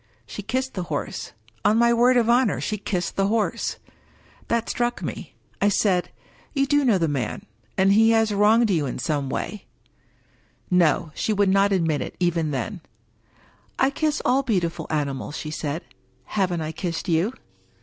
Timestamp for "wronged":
8.33-8.71